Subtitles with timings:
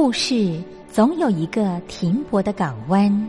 [0.00, 3.28] 故事总有一个停泊的港湾。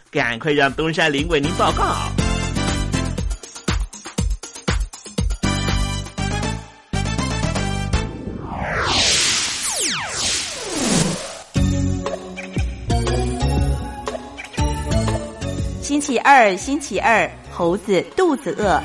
[0.11, 1.95] 赶快让东山林为您报告。
[15.81, 18.83] 星期二，星期二，猴子肚子饿。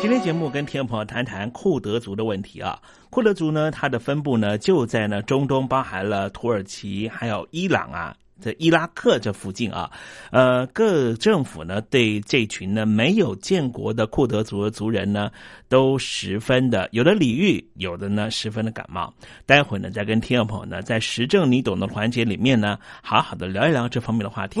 [0.00, 2.78] 今天节目跟听众朋友谈谈库德族的问题啊。
[3.10, 8.16] 库德族呢，它的分布呢就在呢中东，包含了土耳其还有伊朗啊。
[8.40, 9.90] 在伊拉克这附近啊，
[10.30, 15.30] 呃，各政府呢对这群呢没有建国的库德族族人呢，
[15.68, 19.12] 都十分的有的礼遇，有的呢十分的感冒。
[19.46, 24.60] 待会呢再跟听众朋友呢在时政你懂的环节里面呢，好好的聊一聊这方面的话题。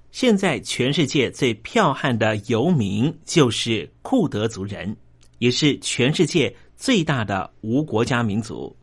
[0.21, 4.95] 现在全世界最剽悍的游民就是库德族人，
[5.39, 8.77] 也是全世界最大的无国家民族。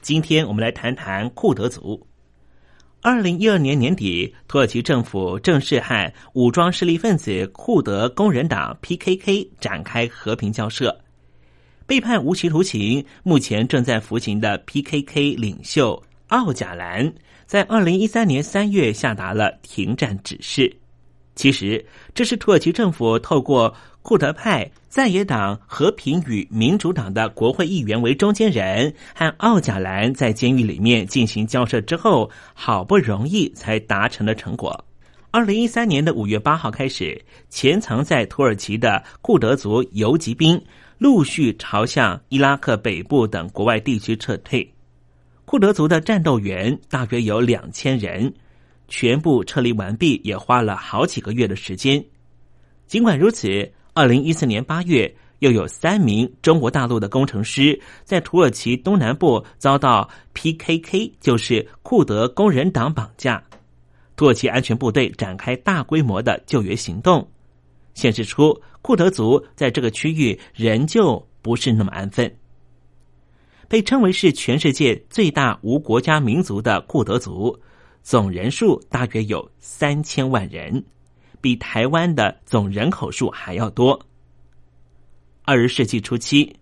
[0.00, 2.04] 今天我们来谈谈库德族。
[3.00, 11.00] 二零一二年年底，土耳其政府正式和武装势力分子库德工人党 （PKK） 展开和平交涉。
[11.86, 17.12] 被判无期徒刑、目前正在服刑的 PKK 领袖奥贾兰
[17.44, 20.74] 在二零一三年三月下达了停战指示。
[21.34, 21.84] 其实，
[22.14, 34.82] 这是土耳其政府透过库德派在野党和平与民主党的国会议员为中间人，和奥贾兰在监狱里面进行交涉之后，好不容易才达成的成果。
[35.30, 40.58] 二零一三年的五月八号开始，潜藏在土耳其的库德族游击兵
[40.96, 44.66] 陆续朝向伊拉克北部等国外地区撤退。
[45.44, 48.32] 库德族的战斗员大约有两千人。
[48.88, 52.04] 全部撤离完毕，也花了好几个月的时间。
[52.86, 63.42] 尽管如此，二零一四年八月，又有三名中国大陆的工程师在土耳其东南部遭到 PKK，就是库德工人党绑架。
[64.14, 67.26] 土耳其安全部队展开大规模的救援行动，
[67.94, 72.30] 显示出库德族在这个区域仍旧不是那么安分。
[73.72, 77.58] 被称为是全世界最大无国家民族的库德族。
[78.02, 80.84] 总人数大约有三千万人，
[81.40, 83.98] 比台湾的总人口数还要多。
[85.44, 86.54] 二十世纪初期，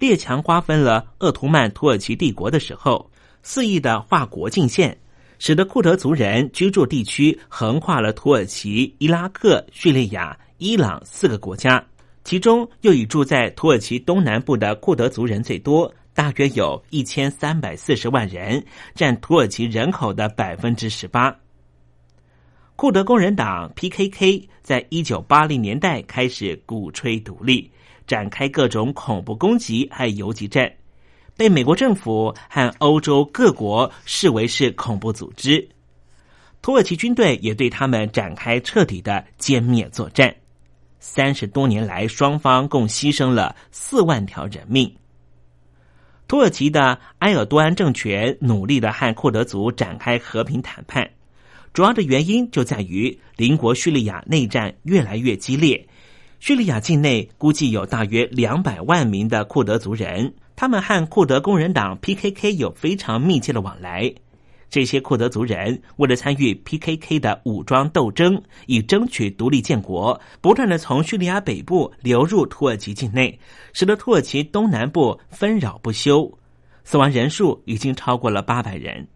[0.00, 3.08] 列强瓜分了鄂图曼土耳其帝国的时候，
[3.44, 4.98] 肆意的划国境线，
[5.38, 11.80] 使得库德族人居住地区横跨了土耳其、伊拉克、叙利亚、伊朗四个国家，
[12.24, 15.94] 其中又以住在土耳其东南部的库德族人最多。
[16.16, 21.36] 大约有一千三百四十万人，占土耳其人口的百分之十八。
[22.74, 27.70] 库德工人党 （PKK） 在一九八零年代开始鼓吹独立，
[28.06, 30.72] 展开各种恐怖攻击和游击战，
[31.36, 35.68] 被美国政府和欧洲各国视为是恐怖组织。
[36.62, 40.34] 土耳其军队也对他们展开彻底的歼灭作战。
[40.98, 44.90] 三十多年来，双方共牺牲了四万条人命。
[46.28, 51.08] 土耳其的埃尔多安政权努力的和库德族展开和平谈判，
[51.72, 55.86] 主要的原因就在于邻国叙利亚内战越来越激烈。
[56.40, 64.12] 叙利亚境内估计有大约两百万名的库德族人，他们和库德工人党 PKK 有非常密切的往来。
[64.76, 73.40] 这些库德族人为了参与 PKK 的武装斗争，以争取独立建国，不断的从叙利亚北部流入土耳其境内，
[73.72, 76.30] 使得土耳其东南部纷扰不休，
[76.84, 79.08] 死亡人数已经超过了八百人。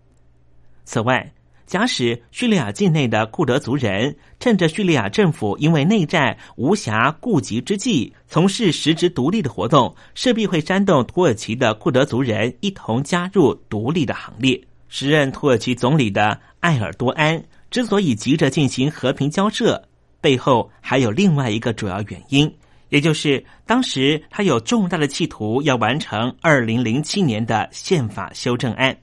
[0.84, 1.30] 此外，
[1.66, 14.58] 假使叙利亚境内的库德族人趁着叙利亚政府因为内战无暇顾及之际，从事实质独立的活动，势必会煽动土耳其的库德族人一同加入独立的行列。
[14.90, 19.80] 时任土耳其总理的埃尔多安之所以急着进行和平交涉，
[20.20, 22.52] 背后还有另外一个主要原因，
[22.88, 28.94] 也就是当时他有重大的企图要完成二零零七年的宪法修正案。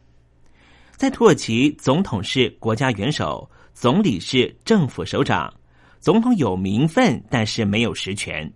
[0.98, 5.54] 在土耳其，总统是国家元首，总理是政府首长，
[6.02, 8.52] 总统有名分，但是没有实权。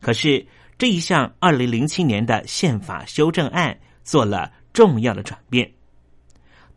[0.00, 0.46] 可是
[0.76, 5.68] 这一项二零零七年的宪法修正案做了重要的转变。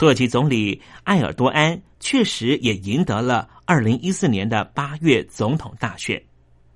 [0.02, 6.20] 土耳其总理埃尔多安确实也赢得了二零一四年的八月总统大选，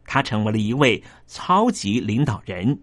[0.06, 2.80] 他成为了一位超级领导人。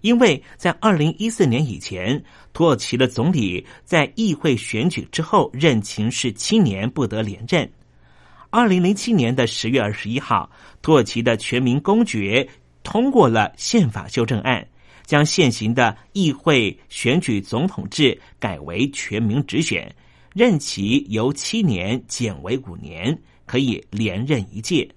[0.00, 2.20] 因为在二零一四年以前，
[2.52, 7.70] 土耳其的总理在议会选举之后任期是七年，不得连任。
[8.50, 10.50] 二零零七年的十月二十一号，
[10.82, 12.48] 土耳其的全民公决
[12.82, 14.66] 通过了宪法修正案。
[15.10, 19.92] 将现行的议会选举总统制改为全民直选，
[20.32, 24.88] 任期由七年减为五年，可以连任一届。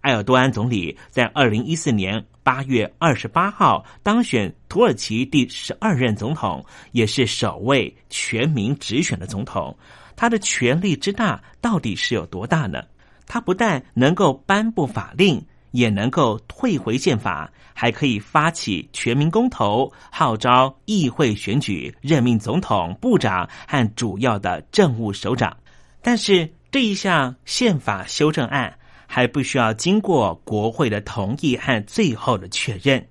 [0.00, 9.76] 埃尔多安总理在二零一四年八月二十八号当选土耳其第十二任总统，也是首位全民直选的总统。
[10.16, 12.82] 他的权力之大，到底是有多大呢？
[13.26, 15.44] 他不但能够颁布法令。
[15.72, 25.56] 也能够退回宪法，还可以发起全民公投，号召议会选举，任命总统、部长和主要的政务首长。
[26.00, 28.72] 但是这一项宪法修正案
[29.06, 33.06] 还不需要经过国会的同意和最后的确认，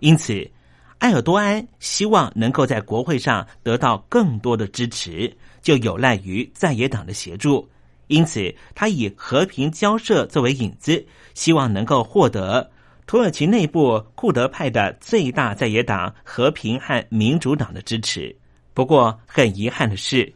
[0.00, 0.50] 因此
[0.98, 7.68] 埃尔多安希望能够在国会上得到更多的支持，就有赖于在野党的协助。
[8.08, 12.70] 因此，他以和平交涉作为引子，希望能够获得
[13.06, 18.34] 土耳其内部库德派的最大在野党和平和民主党的支持。
[18.74, 20.32] 不过，很遗憾的是，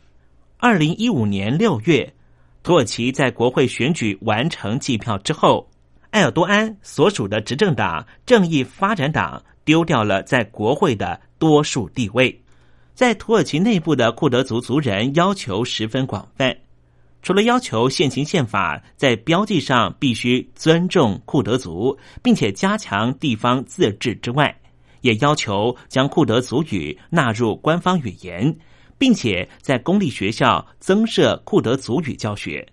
[0.59, 2.13] 二零一五年六月，
[2.63, 5.69] 土耳其在国会选举完成计票之后，
[6.11, 12.43] 埃尔多安所属的执政党正义发展党丢掉了在国会的多数地位。
[12.95, 16.57] 在土耳其内部的库德族族人要求十分广泛，
[17.23, 24.59] 除了要求现行宪法在标记上必须尊重库德族，并且加强地方自治之外，
[25.03, 28.57] 也要求将库德族语纳入官方语言，
[28.99, 32.67] 并且在公立学校增设库德族语教学。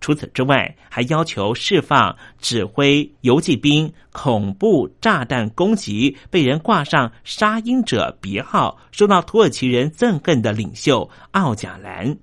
[0.00, 12.18] 除此之外，还要求释放指挥游击兵恐怖炸弹攻击被人挂上“杀鹰者”别号、受到土耳其人憎恨的领袖奥贾兰。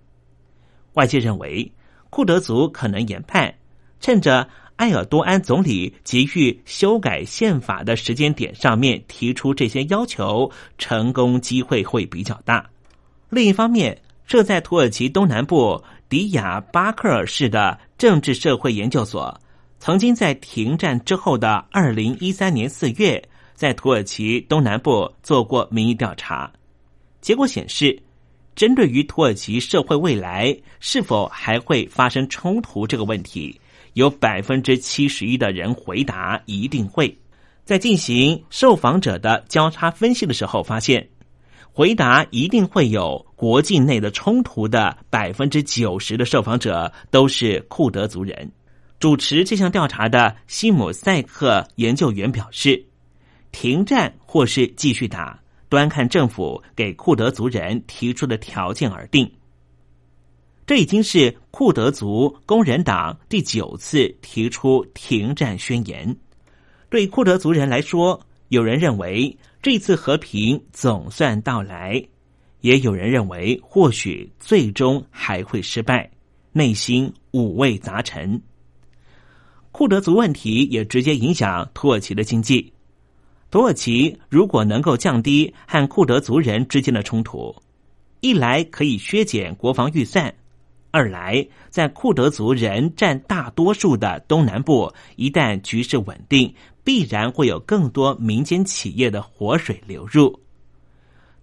[0.93, 1.71] 外界认为，
[2.09, 3.53] 库德族可能研判，
[3.99, 12.69] 趁着埃尔多安总理急于修改宪法的时间点上面提出这些要求，成功机会会比较大。
[13.29, 15.81] 另一方面，设在土耳其东南部。
[16.09, 19.39] 迪亚巴克尔市的政治社会研究所
[19.77, 26.51] 曾经在停战之后的二零一三年四月，在土耳其东南部做过民意调查，
[27.21, 28.01] 结果显示，
[28.59, 33.57] 针对于土耳其社会未来是否还会发生冲突这个问题，
[33.93, 37.17] 有百分之七十一的人回答一定会。
[37.63, 41.07] 在进行受访者的交叉分析的时候，发现。
[41.71, 48.51] 回答一定会有国境内的冲突的百分之九十的受访者都是库德族人。
[48.99, 52.83] 主持这项调查的西姆塞克研究员表示，
[53.53, 55.39] 停战或是继续打，
[55.69, 59.31] 端看政府给库德族人提出的条件而定。
[60.67, 66.17] 这已经是库德族工人党第九次提出停战宣言。
[66.89, 69.37] 对库德族人来说，有人认为。
[69.61, 72.01] 这次和平总算到来，
[72.61, 76.09] 也有人认为或许最终还会失败，
[76.53, 78.41] 内心五味杂陈。
[79.73, 82.71] 库德族问题也直接影响土耳其的经济。
[83.51, 87.55] 土耳其如果能够降低和库德族人之间的冲突，
[88.21, 90.33] 一来可以削减国防预算，
[90.91, 96.53] 二来在库德族人占大多数的东南部，一旦局势稳定。
[96.81, 100.39] 必然会有更多民间企业的活水流入。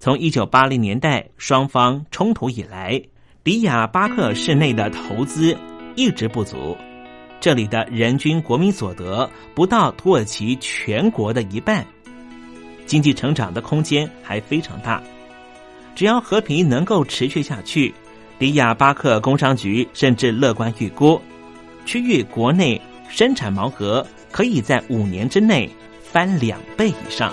[0.00, 3.00] 从一九八零年代双方冲突以来，
[3.44, 5.56] 迪亚巴克市内的投资
[5.94, 6.76] 一直不足，
[7.38, 11.86] 这里的人均国民所得不到土耳其全国的一半，
[12.86, 15.02] 经济成长的空间还非常大。
[15.94, 17.92] 只要和平能够持续下去，
[18.38, 21.20] 迪亚巴克工商局甚至乐观预估，
[21.84, 24.06] 区域国内生产毛额。
[24.32, 25.70] 可以在五年之内
[26.02, 27.32] 翻两倍以上。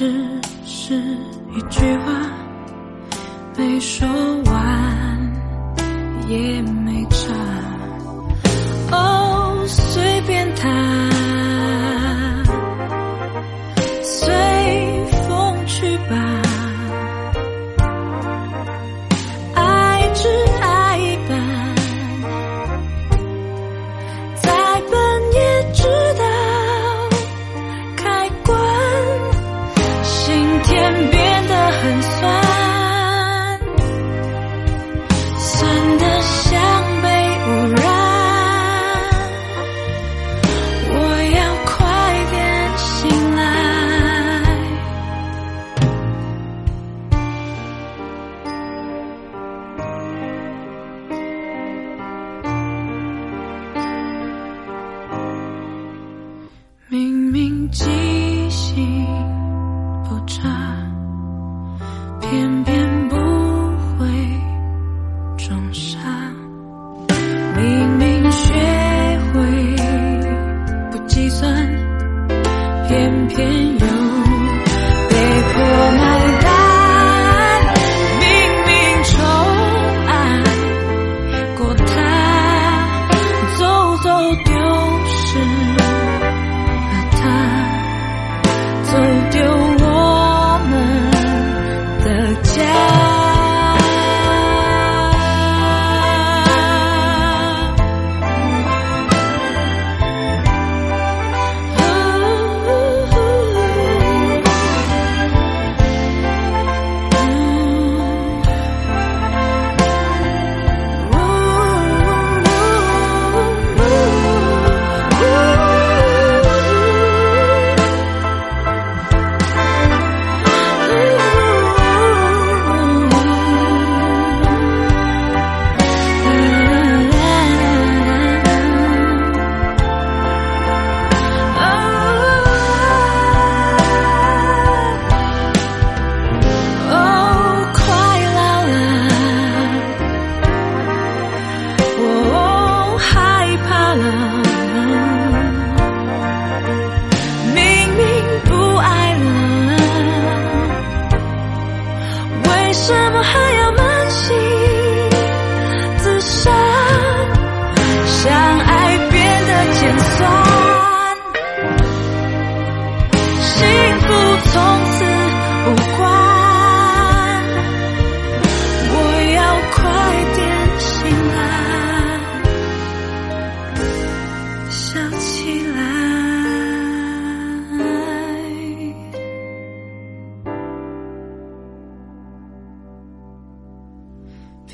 [0.00, 0.06] 只
[0.64, 0.94] 是
[1.54, 2.32] 一句话
[3.54, 4.08] 没说
[4.46, 5.32] 完
[6.26, 7.04] 也没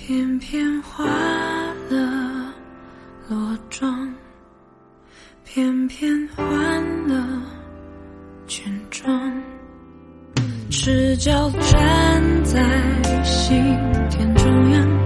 [0.07, 1.05] 片片化
[1.91, 2.55] 了
[3.29, 4.15] 裸妆
[5.45, 6.47] 片片换
[7.09, 7.43] 了
[8.47, 9.43] 裙装
[10.71, 12.63] 赤脚站在
[13.25, 13.61] 心
[14.09, 15.06] 田中央。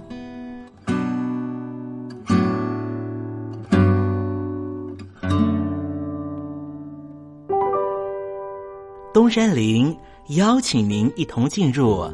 [9.21, 9.95] 东山林
[10.29, 12.11] 邀请您一同进入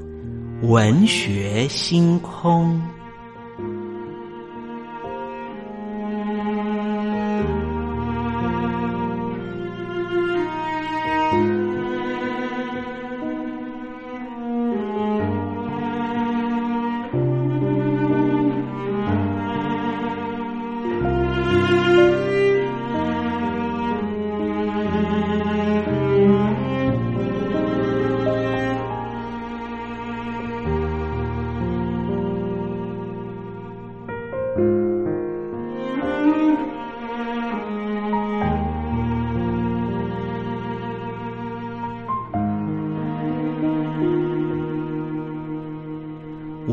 [0.64, 2.97] 文学星空。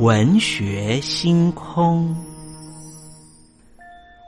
[0.04, 2.14] 文学星空，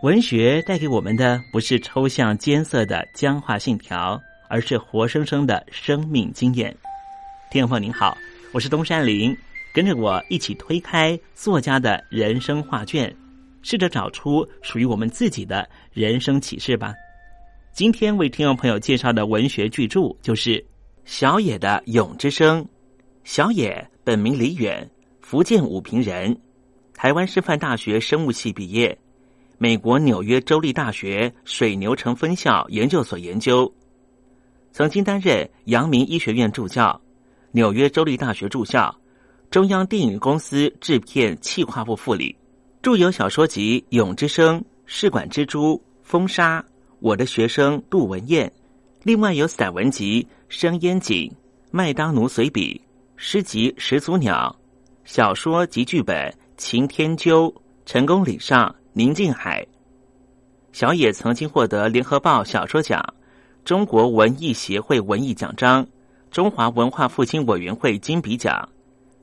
[0.02, 6.74] 文学带给我们的不是抽象艰涩的僵化信条，而是活生生的生命经验。
[7.50, 8.16] 听众朋友您好，
[8.54, 9.36] 我是东山林，
[9.74, 13.14] 跟着我一起推开作家的人生画卷，
[13.60, 16.94] 试着找出属于我们自己的人生启示吧。
[17.74, 20.64] 今天为听众朋友介绍的文学巨著就是
[21.04, 22.64] 小野的《咏之声》。
[23.24, 24.88] 小野本名李远，
[25.28, 26.38] 福建武平人，
[26.94, 28.96] 台湾师范大学生物系毕业，
[29.58, 33.74] 美国纽约州立大学水牛城分校研究所研究，
[34.70, 37.00] 曾经担任阳明医学院助教、
[37.50, 38.96] 纽约州立大学助教、
[39.50, 42.36] 中央电影公司制片企划部副理，
[42.80, 46.60] 著有小说集《咏之声》《试管蜘蛛》《风沙》
[47.00, 48.46] 《我的学生杜文燕》，
[49.02, 51.28] 另外有散文集《生烟景》
[51.72, 52.80] 《麦当奴随笔》。
[53.16, 54.54] 诗集《始祖鸟》，
[55.06, 56.16] 小说及剧本
[56.56, 57.48] 《擎天鸠》，
[57.86, 59.64] 成功礼上宁静海。
[60.72, 63.00] 小野曾经获得联合报小说奖、
[63.64, 65.86] 中国文艺协会文艺奖章、
[66.32, 68.68] 中华文化复兴委员会金笔奖、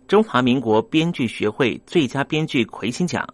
[0.08, 3.22] 中华民国编剧学会最佳编剧魁星奖。《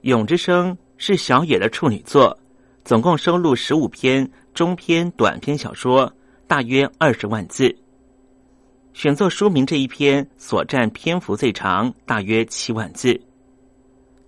[0.00, 2.36] 永之声》是小野的处女作，
[2.82, 6.10] 总共收录十五篇中篇短篇小说，
[6.46, 7.76] 大约二十万字。
[8.98, 13.20] 选作书名这一篇所占篇幅最长，大约七万字。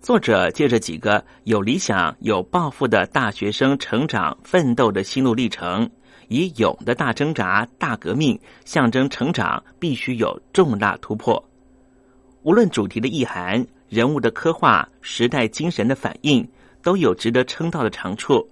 [0.00, 5.90] 作者借着几个有理想、有抱负的大学生成长奋斗的心路历程，
[6.28, 11.44] 以勇的大挣扎、大革命，象征成长必须有重大突破。
[12.44, 16.48] 无论主题的意涵、人物的刻画、时代精神的反应，
[16.80, 18.48] 都有值得称道的长处。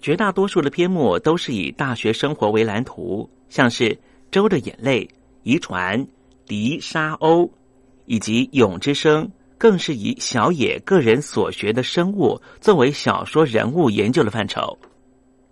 [0.00, 3.90] 绝大多数的篇目都是以大学生活为蓝图，像是
[4.32, 5.04] 《周的眼泪》。
[5.46, 6.04] 遗传、
[6.44, 7.48] 笛沙鸥
[8.06, 14.76] 以及永之声，更是以小野个人所学的生物作为小说人物研究的范畴。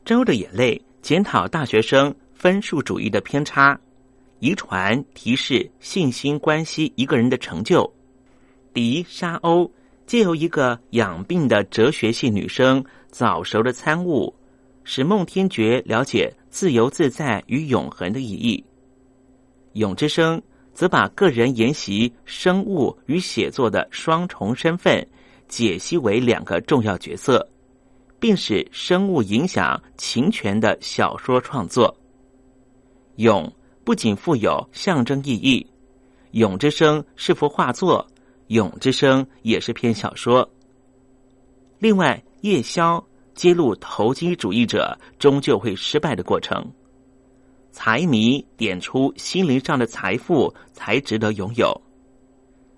[0.04, 3.78] 周的眼泪检讨大学生分数主义的偏差，
[4.40, 7.88] 遗传提示信心关系一个人的成就。
[8.72, 9.70] 笛沙鸥
[10.09, 14.35] 借由一个养病的哲学系女生早熟的参悟，
[14.83, 18.64] 使孟天觉了解自由自在与永恒的意义。
[19.74, 25.06] 永之声则把个人研习生物与写作的双重身份
[25.46, 27.48] 解析为两个重要角色，
[28.18, 31.94] 并使生物影响情权的小说创作。
[33.16, 33.52] 永
[33.84, 35.64] 不仅富有象征意义，
[36.32, 38.04] 永之声是幅画作，
[38.48, 40.48] 永之声也是篇小说。
[41.78, 46.64] 另外，夜宵揭露投机主义者终究会失败的过程。
[47.74, 51.82] 财迷点出心灵上的财富才值得拥有。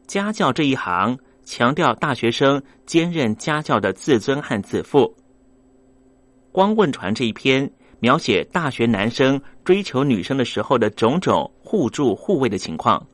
[0.06, 5.14] 家教这一行强调大学生兼任家教的自尊和自负。
[6.50, 13.06] 光问传这一篇描写大学男生追求女生的时候的种种互助互慰的情况。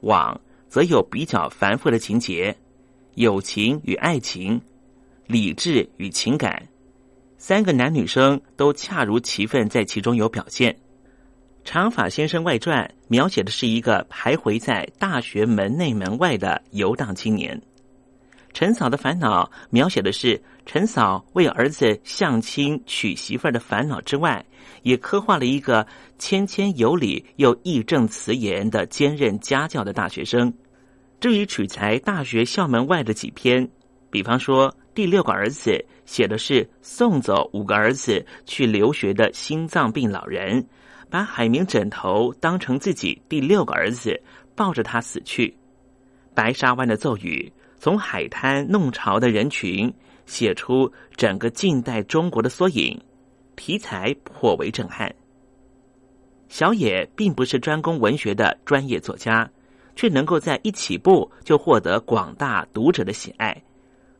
[0.00, 2.54] 网则有比较繁复的情节，
[3.14, 4.60] 友情与爱情，
[5.26, 6.68] 理智与情感，
[7.36, 10.72] 三个男女生都恰如其分在其中有表现。
[11.70, 17.60] 《长发先生外传》描写的是一个徘徊在大学门内门外的游荡青年。
[18.54, 24.42] 陈嫂的烦恼描写的是陈嫂为儿子相亲娶媳妇儿的烦恼之外，
[24.82, 25.86] 也刻画了一个
[26.18, 30.50] 谦谦有礼又义正辞严的兼任家教的大学生。
[31.20, 33.68] 至于取材大学校门外的几篇，
[34.08, 35.70] 比方说《第六个儿子》，
[36.06, 40.66] 写的是送走五个儿子去留学的心脏病老人。
[41.10, 44.20] 把海绵枕头当成自己第六个儿子，
[44.54, 45.56] 抱着他死去。
[46.34, 49.92] 白沙湾的奏语，从海滩弄潮的人群，
[50.26, 53.00] 写出整个近代中国的缩影，
[53.56, 55.12] 题材颇为震撼。
[56.48, 59.50] 小野并不是专攻文学的专业作家，
[59.96, 63.62] 却能够在一起步就获得广大读者的喜爱。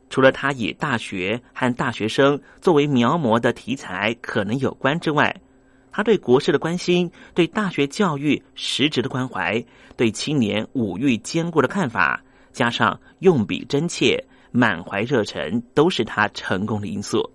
[0.09, 5.35] 除了他以大学和大学生作为描摹的题材可能有关之外，
[5.91, 9.63] 他对国事的关心，对大学教育实质的关怀，
[9.95, 12.21] 对青年五育兼顾的看法，
[12.51, 17.29] 加上用笔真切、满怀热忱，都是他成功的因素。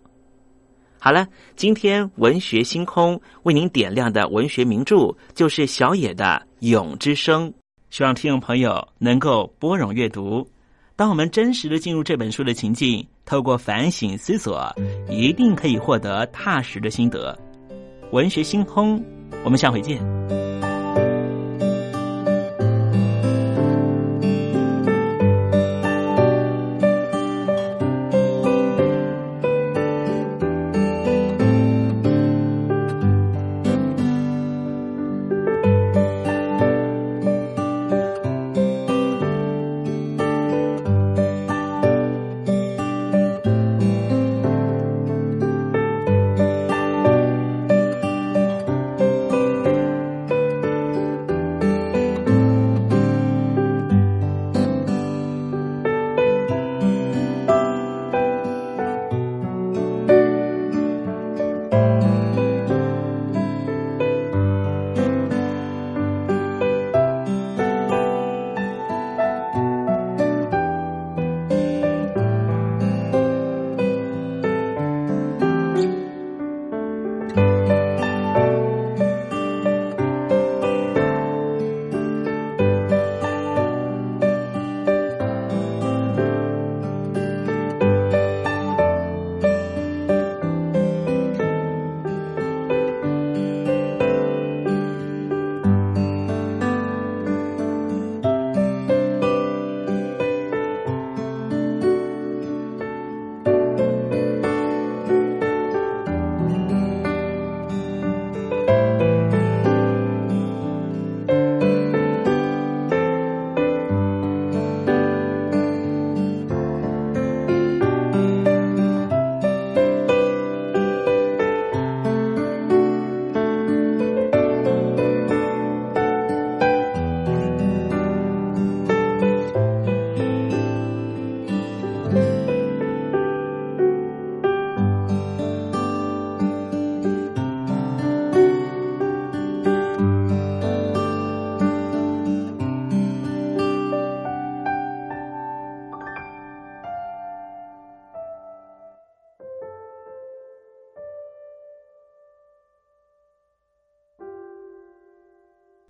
[0.99, 6.25] 好了，今天文学星空为您点亮的文学名著，就是小野的
[6.69, 7.51] 《咏之声》。
[7.91, 10.49] 希望听众朋友能够拨冗阅读。
[10.97, 14.75] 当我们真实的进入这本书的情境，透过反省思索，
[15.09, 17.39] 一定可以获得踏实的心得。
[18.15, 19.05] 文学星空，
[19.45, 19.99] 我们下回见。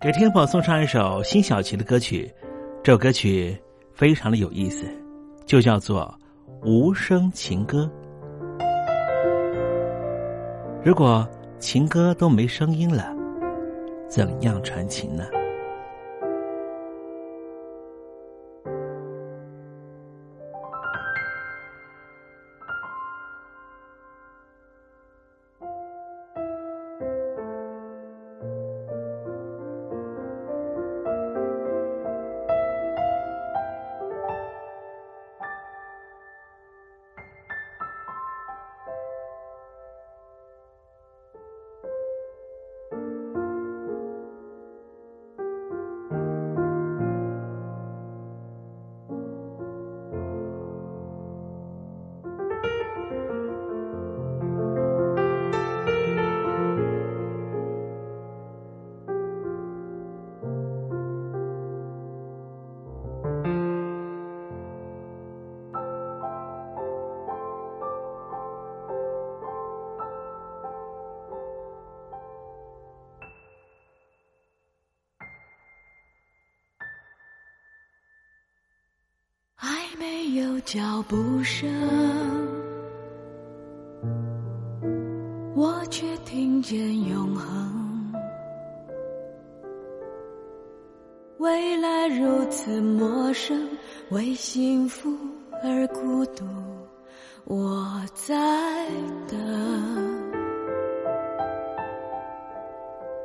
[0.05, 2.31] 给天宝送上一首辛晓琪的歌曲，
[2.83, 3.59] 这首歌曲
[3.91, 4.85] 非常的有意思，
[5.47, 6.15] 就叫做
[6.63, 7.89] 《无声情歌》。
[10.83, 11.27] 如果
[11.57, 13.11] 情歌都没声音了，
[14.07, 15.25] 怎样传情呢？
[80.35, 81.69] 有脚步声，
[85.55, 86.77] 我却听见
[87.07, 88.11] 永恒。
[91.37, 93.65] 未来如此陌生，
[94.09, 95.09] 为幸福
[95.63, 96.43] 而孤独，
[97.45, 98.35] 我在
[99.29, 99.39] 等。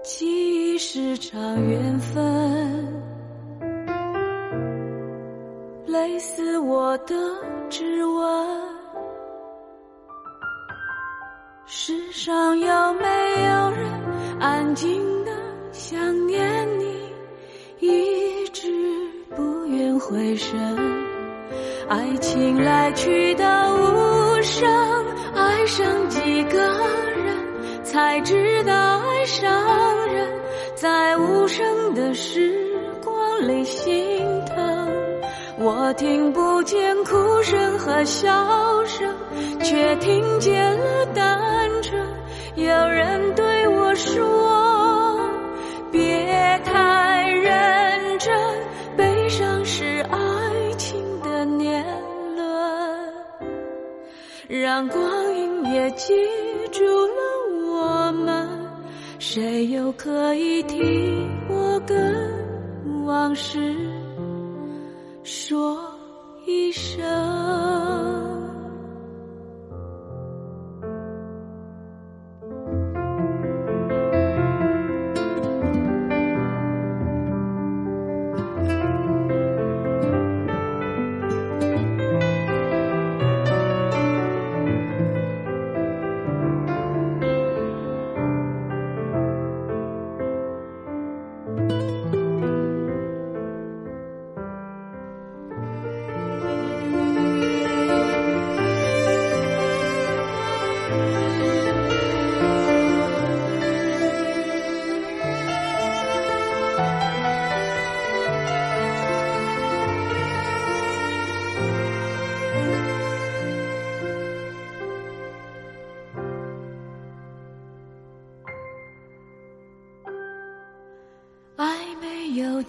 [0.04, 1.89] 记忆是场缘
[11.72, 13.04] 世上有没
[13.44, 13.88] 有人
[14.40, 15.30] 安静的
[15.70, 16.84] 想念你，
[17.78, 18.68] 一直
[19.36, 20.58] 不愿回神？
[21.88, 24.68] 爱情来去的无声，
[25.32, 30.28] 爱上几个人才知道爱上人，
[30.74, 32.52] 在无声的时
[33.00, 34.88] 光里心疼。
[35.60, 38.28] 我听不见哭声和笑
[38.86, 39.14] 声，
[39.62, 41.59] 却听见了单纯。
[42.70, 45.20] 有人对我说
[45.90, 46.00] ：“别
[46.64, 48.32] 太认真，
[48.96, 50.18] 悲伤是爱
[50.78, 51.84] 情的年
[52.36, 53.12] 轮。”
[54.48, 56.14] 让光阴也记
[56.70, 57.20] 住了
[57.74, 58.48] 我们，
[59.18, 60.78] 谁又可以替
[61.48, 63.74] 我跟往事？
[65.24, 65.76] 说
[66.46, 67.79] 一声。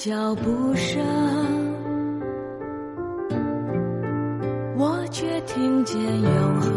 [0.03, 0.99] 脚步声，
[4.75, 6.71] 我却听见永恒。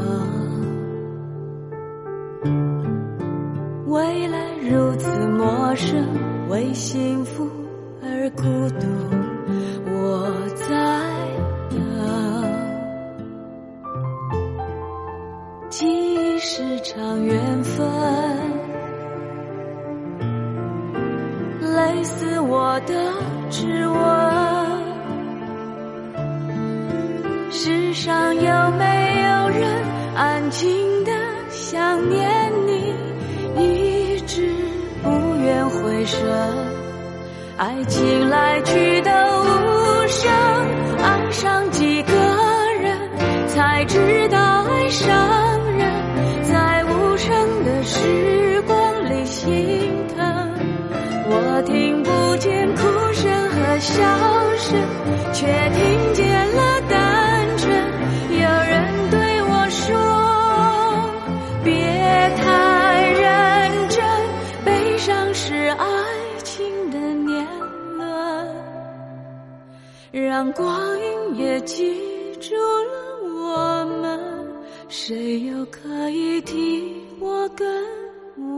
[3.87, 6.07] 未来如此陌生，
[6.51, 7.24] 为心
[70.23, 72.01] 让光阴也记
[72.41, 74.45] 住了我们。
[74.89, 77.67] 谁又可以替我跟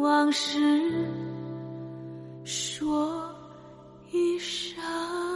[0.03, 0.61] 往事
[2.45, 3.35] 说
[4.11, 5.36] 一声？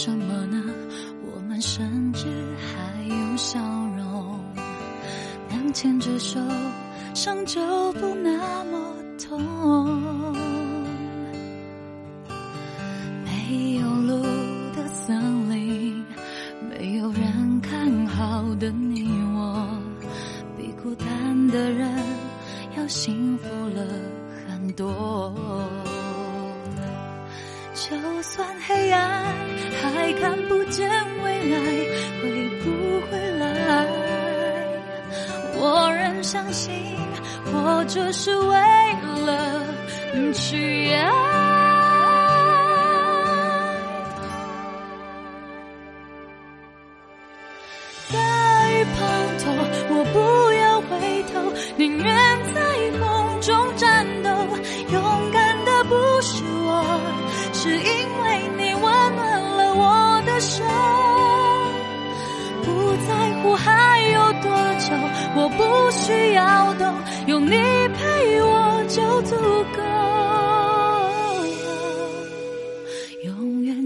[0.00, 0.62] 什么呢？
[1.24, 2.24] 我们甚至
[2.56, 3.58] 还有笑
[3.96, 4.38] 容，
[5.50, 6.38] 能牵着手，
[7.14, 8.14] 伤就不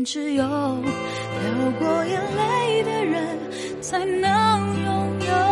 [0.05, 5.52] 只有流过眼泪的人才能拥有。